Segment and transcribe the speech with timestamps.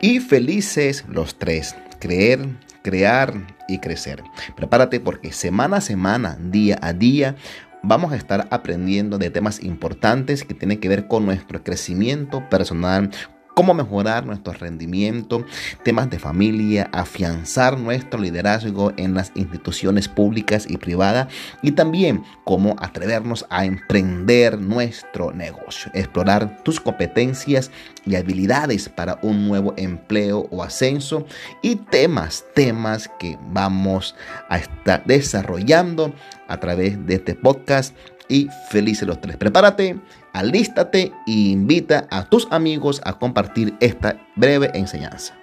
[0.00, 1.76] y felices los tres.
[1.98, 2.40] Creer,
[2.82, 3.34] crear
[3.68, 4.22] y crecer.
[4.56, 7.36] Prepárate porque semana a semana, día a día,
[7.82, 13.10] vamos a estar aprendiendo de temas importantes que tienen que ver con nuestro crecimiento personal,
[13.54, 15.44] cómo mejorar nuestro rendimiento,
[15.84, 21.28] temas de familia, afianzar nuestro liderazgo en las instituciones públicas y privadas
[21.62, 27.70] y también cómo atrevernos a emprender nuestro negocio, explorar tus competencias
[28.06, 31.26] y habilidades para un nuevo empleo o ascenso
[31.62, 34.14] y temas, temas que vamos
[34.48, 36.14] a estar desarrollando
[36.48, 37.94] a través de este podcast
[38.30, 39.36] y felices los tres.
[39.36, 40.00] Prepárate,
[40.32, 45.34] alístate e invita a tus amigos a compartir esta breve enseñanza.